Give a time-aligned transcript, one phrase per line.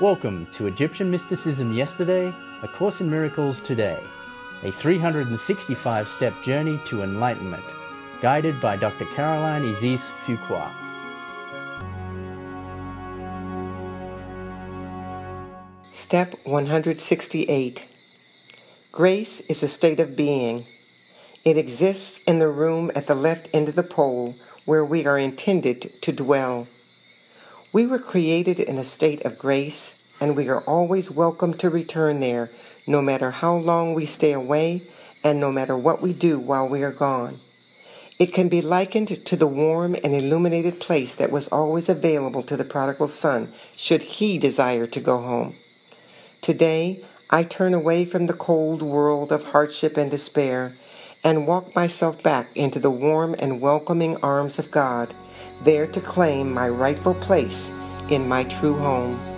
[0.00, 3.98] Welcome to Egyptian Mysticism Yesterday, A Course in Miracles Today,
[4.62, 7.62] a 365 step journey to enlightenment,
[8.22, 9.04] guided by Dr.
[9.04, 10.70] Caroline Isis Fuqua.
[15.92, 17.86] Step 168
[18.92, 20.66] Grace is a state of being.
[21.44, 25.18] It exists in the room at the left end of the pole where we are
[25.18, 26.68] intended to dwell.
[27.72, 32.18] We were created in a state of grace, and we are always welcome to return
[32.18, 32.50] there,
[32.84, 34.82] no matter how long we stay away
[35.22, 37.38] and no matter what we do while we are gone.
[38.18, 42.56] It can be likened to the warm and illuminated place that was always available to
[42.56, 45.54] the prodigal son should he desire to go home.
[46.40, 50.74] Today, I turn away from the cold world of hardship and despair
[51.22, 55.14] and walk myself back into the warm and welcoming arms of God
[55.62, 57.70] there to claim my rightful place
[58.08, 59.29] in my true home.